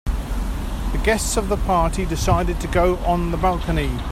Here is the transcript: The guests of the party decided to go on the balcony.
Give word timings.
The 0.93 1.01
guests 1.03 1.37
of 1.37 1.47
the 1.47 1.57
party 1.57 2.05
decided 2.05 2.59
to 2.61 2.67
go 2.67 2.95
on 3.05 3.29
the 3.29 3.37
balcony. 3.37 3.91